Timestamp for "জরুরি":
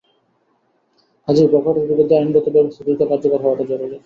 3.71-3.97